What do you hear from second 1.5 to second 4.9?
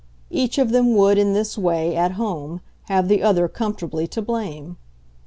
way, at home, have the other comfortably to blame.